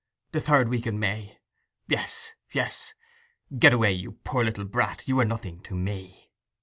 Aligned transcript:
the 0.31 0.41
third 0.41 0.67
week 0.67 0.87
in 0.87 0.97
May... 0.97 1.37
Yes... 1.87 2.31
yes... 2.53 2.95
Get 3.59 3.71
away, 3.71 3.91
you 3.91 4.13
poor 4.23 4.43
little 4.43 4.65
brat! 4.65 5.07
You 5.07 5.19
are 5.19 5.25
nothing 5.25 5.61
to 5.61 5.75
me! 5.75 6.31